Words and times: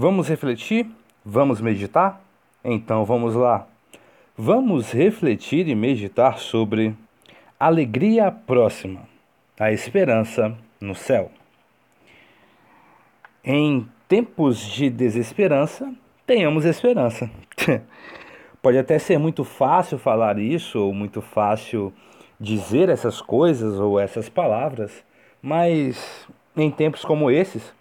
Vamos 0.00 0.28
refletir? 0.28 0.86
Vamos 1.24 1.60
meditar? 1.60 2.20
Então 2.64 3.04
vamos 3.04 3.34
lá. 3.34 3.66
Vamos 4.36 4.92
refletir 4.92 5.66
e 5.66 5.74
meditar 5.74 6.38
sobre 6.38 6.94
alegria 7.58 8.30
próxima, 8.30 9.00
a 9.58 9.72
esperança 9.72 10.56
no 10.80 10.94
céu. 10.94 11.32
Em 13.42 13.88
tempos 14.06 14.60
de 14.60 14.88
desesperança, 14.88 15.92
tenhamos 16.24 16.64
esperança. 16.64 17.28
Pode 18.62 18.78
até 18.78 19.00
ser 19.00 19.18
muito 19.18 19.42
fácil 19.42 19.98
falar 19.98 20.38
isso, 20.38 20.78
ou 20.78 20.94
muito 20.94 21.20
fácil 21.20 21.92
dizer 22.38 22.88
essas 22.88 23.20
coisas 23.20 23.80
ou 23.80 23.98
essas 23.98 24.28
palavras, 24.28 25.04
mas 25.42 26.28
em 26.56 26.70
tempos 26.70 27.04
como 27.04 27.32
esses, 27.32 27.76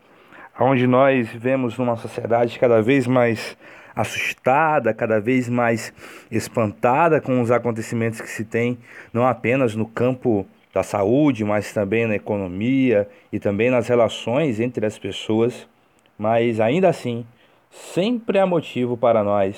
onde 0.59 0.87
nós 0.87 1.27
vivemos 1.27 1.77
numa 1.77 1.95
sociedade 1.95 2.57
cada 2.57 2.81
vez 2.81 3.05
mais 3.05 3.55
assustada, 3.95 4.93
cada 4.93 5.19
vez 5.19 5.49
mais 5.49 5.93
espantada 6.29 7.19
com 7.19 7.41
os 7.41 7.51
acontecimentos 7.51 8.21
que 8.21 8.29
se 8.29 8.45
tem, 8.45 8.77
não 9.11 9.25
apenas 9.25 9.75
no 9.75 9.87
campo 9.87 10.45
da 10.73 10.83
saúde, 10.83 11.43
mas 11.43 11.73
também 11.73 12.05
na 12.05 12.15
economia 12.15 13.07
e 13.31 13.39
também 13.39 13.71
nas 13.71 13.87
relações 13.87 14.59
entre 14.59 14.85
as 14.85 14.97
pessoas, 14.99 15.67
mas 16.17 16.59
ainda 16.59 16.89
assim, 16.89 17.25
sempre 17.71 18.37
há 18.37 18.45
motivo 18.45 18.95
para 18.95 19.23
nós, 19.23 19.57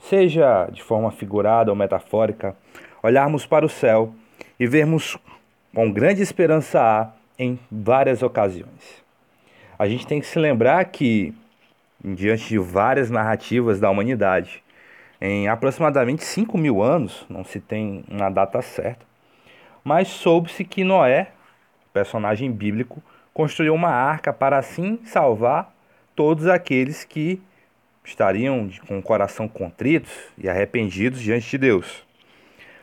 seja 0.00 0.68
de 0.70 0.82
forma 0.82 1.10
figurada 1.10 1.70
ou 1.70 1.76
metafórica, 1.76 2.56
olharmos 3.02 3.46
para 3.46 3.66
o 3.66 3.68
céu 3.68 4.14
e 4.58 4.66
vermos 4.66 5.18
com 5.74 5.90
grande 5.90 6.22
esperança 6.22 6.80
há 6.80 7.10
em 7.36 7.58
várias 7.70 8.22
ocasiões 8.22 9.01
a 9.82 9.88
gente 9.88 10.06
tem 10.06 10.20
que 10.20 10.26
se 10.28 10.38
lembrar 10.38 10.84
que, 10.84 11.34
diante 12.04 12.48
de 12.48 12.56
várias 12.56 13.10
narrativas 13.10 13.80
da 13.80 13.90
humanidade, 13.90 14.62
em 15.20 15.48
aproximadamente 15.48 16.22
5 16.22 16.56
mil 16.56 16.80
anos, 16.80 17.26
não 17.28 17.42
se 17.42 17.58
tem 17.58 18.04
uma 18.08 18.30
data 18.30 18.62
certa, 18.62 19.04
mas 19.82 20.06
soube-se 20.06 20.64
que 20.64 20.84
Noé, 20.84 21.32
personagem 21.92 22.52
bíblico, 22.52 23.02
construiu 23.34 23.74
uma 23.74 23.88
arca 23.88 24.32
para 24.32 24.56
assim 24.56 25.00
salvar 25.04 25.74
todos 26.14 26.46
aqueles 26.46 27.02
que 27.02 27.42
estariam 28.04 28.70
com 28.86 29.00
o 29.00 29.02
coração 29.02 29.48
contritos 29.48 30.12
e 30.38 30.48
arrependidos 30.48 31.20
diante 31.20 31.50
de 31.50 31.58
Deus. 31.58 32.04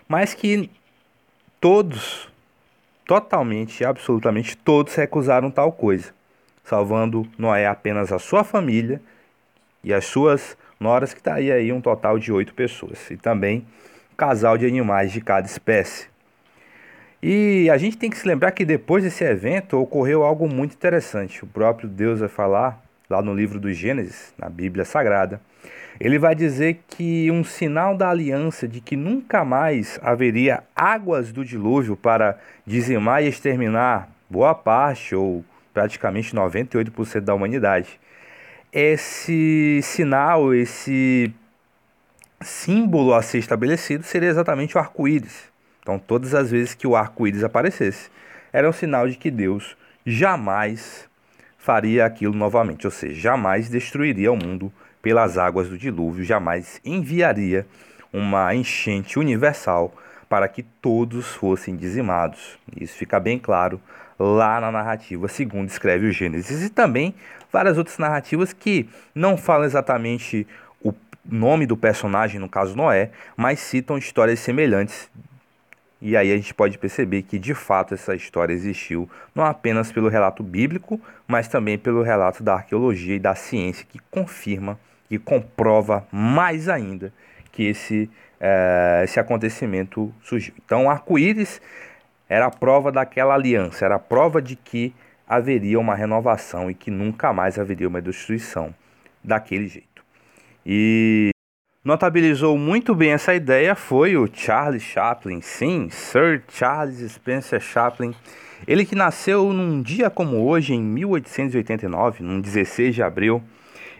Mas 0.05 0.33
que 0.33 0.69
todos, 1.61 2.27
totalmente, 3.05 3.85
absolutamente 3.85 4.57
todos 4.57 4.93
recusaram 4.95 5.49
tal 5.49 5.71
coisa 5.71 6.18
salvando 6.69 7.27
Noé 7.35 7.65
apenas 7.65 8.11
a 8.11 8.19
sua 8.19 8.43
família 8.43 9.01
e 9.83 9.91
as 9.91 10.05
suas 10.05 10.55
noras, 10.79 11.13
que 11.13 11.19
estaria 11.19 11.55
aí 11.55 11.73
um 11.73 11.81
total 11.81 12.19
de 12.19 12.31
oito 12.31 12.53
pessoas, 12.53 13.09
e 13.09 13.17
também 13.17 13.65
um 14.13 14.15
casal 14.15 14.55
de 14.55 14.67
animais 14.67 15.11
de 15.11 15.19
cada 15.19 15.47
espécie. 15.47 16.07
E 17.21 17.69
a 17.69 17.77
gente 17.77 17.97
tem 17.97 18.09
que 18.09 18.17
se 18.17 18.27
lembrar 18.27 18.51
que 18.51 18.63
depois 18.63 19.03
desse 19.03 19.23
evento 19.23 19.77
ocorreu 19.77 20.23
algo 20.23 20.47
muito 20.47 20.75
interessante. 20.75 21.43
O 21.43 21.47
próprio 21.47 21.89
Deus 21.89 22.19
vai 22.19 22.29
falar 22.29 22.81
lá 23.09 23.21
no 23.21 23.33
livro 23.33 23.59
do 23.59 23.73
Gênesis, 23.73 24.31
na 24.37 24.47
Bíblia 24.47 24.85
Sagrada. 24.85 25.41
Ele 25.99 26.19
vai 26.19 26.35
dizer 26.35 26.81
que 26.87 27.29
um 27.31 27.43
sinal 27.43 27.97
da 27.97 28.09
aliança 28.09 28.67
de 28.67 28.79
que 28.79 28.95
nunca 28.95 29.43
mais 29.43 29.99
haveria 30.01 30.63
águas 30.73 31.31
do 31.31 31.43
dilúvio 31.43 31.97
para 31.97 32.37
dizimar 32.65 33.23
e 33.23 33.27
exterminar 33.27 34.07
boa 34.29 34.53
parte 34.53 35.13
ou 35.13 35.43
praticamente 35.79 36.35
98% 36.35 37.21
da 37.21 37.33
humanidade. 37.33 37.97
Esse 38.69 39.79
sinal, 39.81 40.53
esse 40.53 41.33
símbolo 42.41 43.13
a 43.13 43.21
ser 43.21 43.37
estabelecido 43.37 44.03
seria 44.03 44.27
exatamente 44.27 44.75
o 44.75 44.79
arco-íris. 44.79 45.49
Então, 45.81 45.97
todas 45.97 46.35
as 46.35 46.51
vezes 46.51 46.75
que 46.75 46.85
o 46.85 46.97
arco-íris 46.97 47.45
aparecesse, 47.45 48.09
era 48.51 48.67
um 48.67 48.73
sinal 48.73 49.07
de 49.07 49.15
que 49.15 49.31
Deus 49.31 49.77
jamais 50.05 51.07
faria 51.57 52.05
aquilo 52.05 52.35
novamente, 52.35 52.85
ou 52.85 52.91
seja, 52.91 53.15
jamais 53.15 53.69
destruiria 53.69 54.33
o 54.33 54.35
mundo 54.35 54.71
pelas 55.01 55.37
águas 55.37 55.69
do 55.69 55.77
dilúvio, 55.77 56.25
jamais 56.25 56.81
enviaria 56.83 57.65
uma 58.11 58.53
enchente 58.53 59.17
universal 59.17 59.95
para 60.27 60.49
que 60.49 60.61
todos 60.61 61.27
fossem 61.27 61.77
dizimados. 61.77 62.59
Isso 62.75 62.97
fica 62.97 63.17
bem 63.17 63.39
claro 63.39 63.79
lá 64.19 64.59
na 64.59 64.71
narrativa, 64.71 65.27
segundo 65.27 65.69
escreve 65.69 66.07
o 66.07 66.11
Gênesis, 66.11 66.63
e 66.63 66.69
também 66.69 67.15
várias 67.51 67.77
outras 67.77 67.97
narrativas 67.97 68.51
que 68.51 68.89
não 69.15 69.37
falam 69.37 69.65
exatamente 69.65 70.45
o 70.83 70.93
nome 71.25 71.65
do 71.65 71.77
personagem, 71.77 72.39
no 72.39 72.49
caso 72.49 72.75
Noé, 72.75 73.11
mas 73.37 73.59
citam 73.59 73.97
histórias 73.97 74.39
semelhantes. 74.39 75.09
E 76.01 76.15
aí 76.15 76.31
a 76.31 76.35
gente 76.35 76.53
pode 76.53 76.77
perceber 76.77 77.23
que 77.23 77.37
de 77.37 77.53
fato 77.53 77.93
essa 77.93 78.15
história 78.15 78.53
existiu, 78.53 79.09
não 79.35 79.43
apenas 79.43 79.91
pelo 79.91 80.07
relato 80.07 80.43
bíblico, 80.43 80.99
mas 81.27 81.47
também 81.47 81.77
pelo 81.77 82.03
relato 82.03 82.41
da 82.41 82.55
arqueologia 82.55 83.15
e 83.15 83.19
da 83.19 83.35
ciência, 83.35 83.85
que 83.89 83.99
confirma 84.09 84.79
e 85.09 85.17
comprova 85.17 86.07
mais 86.11 86.69
ainda 86.69 87.11
que 87.51 87.63
esse, 87.63 88.09
é, 88.39 89.01
esse 89.03 89.19
acontecimento 89.19 90.13
surgiu. 90.23 90.53
Então, 90.63 90.89
arco-íris 90.89 91.61
era 92.29 92.45
a 92.45 92.51
prova 92.51 92.91
daquela 92.91 93.33
aliança, 93.33 93.83
era 93.83 93.95
a 93.95 93.99
prova 93.99 94.41
de 94.41 94.55
que 94.55 94.93
haveria 95.27 95.79
uma 95.79 95.95
renovação 95.95 96.69
e 96.69 96.73
que 96.73 96.89
nunca 96.89 97.33
mais 97.33 97.59
haveria 97.59 97.87
uma 97.87 98.01
destruição 98.01 98.73
daquele 99.23 99.67
jeito. 99.67 100.03
E 100.65 101.31
notabilizou 101.83 102.57
muito 102.57 102.93
bem 102.93 103.11
essa 103.11 103.33
ideia 103.33 103.73
foi 103.75 104.15
o 104.15 104.29
Charles 104.31 104.83
Chaplin, 104.83 105.41
sim, 105.41 105.89
Sir 105.89 106.43
Charles 106.47 107.11
Spencer 107.11 107.59
Chaplin, 107.59 108.13
ele 108.67 108.85
que 108.85 108.95
nasceu 108.95 109.51
num 109.53 109.81
dia 109.81 110.09
como 110.09 110.45
hoje, 110.45 110.73
em 110.73 110.81
1889, 110.81 112.23
num 112.23 112.41
16 112.41 112.95
de 112.95 113.03
abril. 113.03 113.41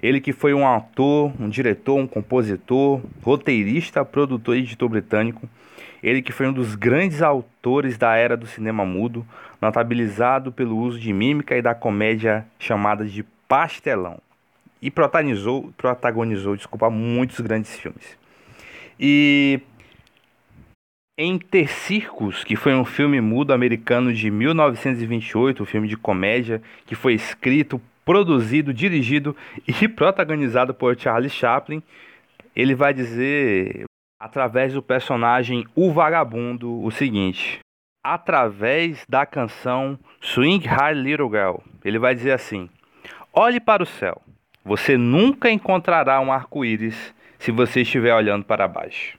Ele 0.01 0.21
que 0.21 0.31
foi 0.31 0.53
um 0.53 0.67
ator, 0.67 1.31
um 1.39 1.49
diretor, 1.49 1.97
um 1.97 2.07
compositor, 2.07 3.01
roteirista, 3.21 4.05
produtor 4.05 4.55
e 4.55 4.59
editor 4.59 4.89
britânico. 4.89 5.47
Ele 6.01 6.21
que 6.21 6.31
foi 6.31 6.47
um 6.47 6.53
dos 6.53 6.75
grandes 6.75 7.21
autores 7.21 7.97
da 7.97 8.15
era 8.15 8.37
do 8.37 8.47
cinema 8.47 8.85
mudo, 8.85 9.25
notabilizado 9.61 10.51
pelo 10.51 10.77
uso 10.77 10.99
de 10.99 11.11
mímica 11.11 11.57
e 11.57 11.61
da 11.61 11.75
comédia 11.75 12.45
chamada 12.57 13.05
de 13.05 13.23
pastelão. 13.47 14.19
E 14.81 14.89
protagonizou, 14.89 15.73
protagonizou, 15.75 16.55
desculpa, 16.55 16.89
muitos 16.89 17.39
grandes 17.41 17.77
filmes. 17.77 18.17
E 18.97 19.59
em 21.17 21.37
Ter 21.37 21.67
Circos, 21.67 22.45
que 22.45 22.55
foi 22.55 22.73
um 22.73 22.85
filme 22.85 23.19
mudo 23.19 23.51
americano 23.51 24.13
de 24.13 24.31
1928, 24.31 25.63
um 25.63 25.65
filme 25.65 25.85
de 25.85 25.97
comédia 25.97 26.61
que 26.85 26.95
foi 26.95 27.13
escrito, 27.13 27.81
produzido, 28.05 28.73
dirigido 28.73 29.35
e 29.67 29.73
protagonizado 29.89 30.73
por 30.73 30.97
Charlie 30.97 31.29
Chaplin, 31.29 31.83
ele 32.55 32.73
vai 32.73 32.93
dizer 32.93 33.88
através 34.19 34.73
do 34.73 34.83
personagem 34.83 35.65
O 35.75 35.91
Vagabundo 35.93 36.83
o 36.83 36.91
seguinte: 36.91 37.59
através 38.03 39.05
da 39.07 39.25
canção 39.25 39.97
Swing 40.19 40.67
High 40.67 40.95
Little 40.95 41.29
Girl. 41.29 41.57
Ele 41.83 41.99
vai 41.99 42.13
dizer 42.13 42.31
assim: 42.31 42.69
Olhe 43.31 43.59
para 43.59 43.83
o 43.83 43.85
céu. 43.85 44.21
Você 44.65 44.97
nunca 44.97 45.49
encontrará 45.49 46.19
um 46.19 46.31
arco-íris 46.31 47.13
se 47.37 47.51
você 47.51 47.81
estiver 47.81 48.13
olhando 48.13 48.43
para 48.43 48.67
baixo. 48.67 49.17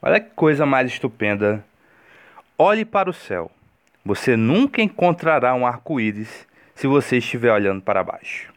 Olha 0.00 0.20
que 0.20 0.30
coisa 0.30 0.64
mais 0.64 0.90
estupenda. 0.90 1.64
Olhe 2.56 2.84
para 2.84 3.10
o 3.10 3.12
céu. 3.12 3.50
Você 4.04 4.36
nunca 4.36 4.80
encontrará 4.80 5.54
um 5.54 5.66
arco-íris 5.66 6.46
se 6.74 6.86
você 6.86 7.16
estiver 7.16 7.52
olhando 7.52 7.82
para 7.82 8.04
baixo. 8.04 8.52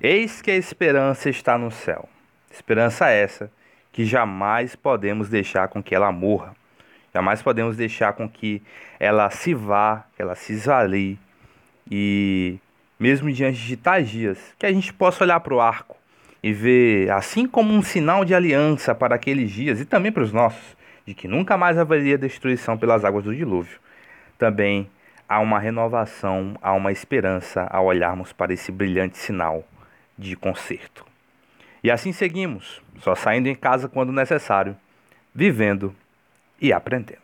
Eis 0.00 0.40
que 0.40 0.50
a 0.50 0.56
esperança 0.56 1.28
está 1.28 1.58
no 1.58 1.70
céu. 1.70 2.08
Esperança 2.50 3.08
essa 3.08 3.50
que 3.94 4.04
jamais 4.04 4.74
podemos 4.74 5.28
deixar 5.28 5.68
com 5.68 5.80
que 5.80 5.94
ela 5.94 6.10
morra. 6.10 6.52
Jamais 7.14 7.40
podemos 7.40 7.76
deixar 7.76 8.12
com 8.12 8.28
que 8.28 8.60
ela 8.98 9.30
se 9.30 9.54
vá, 9.54 10.04
ela 10.18 10.34
se 10.34 10.52
esvalie. 10.52 11.16
E 11.88 12.58
mesmo 12.98 13.30
diante 13.30 13.60
de 13.60 13.76
tais 13.76 14.10
dias, 14.10 14.52
que 14.58 14.66
a 14.66 14.72
gente 14.72 14.92
possa 14.92 15.22
olhar 15.22 15.38
para 15.38 15.54
o 15.54 15.60
arco 15.60 15.96
e 16.42 16.52
ver, 16.52 17.08
assim 17.12 17.46
como 17.46 17.72
um 17.72 17.82
sinal 17.82 18.24
de 18.24 18.34
aliança 18.34 18.96
para 18.96 19.14
aqueles 19.14 19.52
dias 19.52 19.80
e 19.80 19.84
também 19.84 20.10
para 20.10 20.24
os 20.24 20.32
nossos, 20.32 20.76
de 21.06 21.14
que 21.14 21.28
nunca 21.28 21.56
mais 21.56 21.78
haveria 21.78 22.18
destruição 22.18 22.76
pelas 22.76 23.04
águas 23.04 23.22
do 23.22 23.32
dilúvio. 23.32 23.78
Também 24.36 24.90
há 25.28 25.38
uma 25.38 25.60
renovação, 25.60 26.56
há 26.60 26.72
uma 26.72 26.90
esperança 26.90 27.68
ao 27.70 27.86
olharmos 27.86 28.32
para 28.32 28.52
esse 28.52 28.72
brilhante 28.72 29.18
sinal 29.18 29.62
de 30.18 30.34
conserto. 30.34 31.13
E 31.84 31.90
assim 31.90 32.12
seguimos, 32.12 32.80
só 33.00 33.14
saindo 33.14 33.46
em 33.46 33.54
casa 33.54 33.90
quando 33.90 34.10
necessário, 34.10 34.74
vivendo 35.34 35.94
e 36.58 36.72
aprendendo. 36.72 37.20